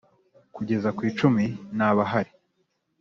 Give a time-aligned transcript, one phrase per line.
[0.55, 1.45] Kugeza ku icumi
[1.75, 2.31] ntabahari.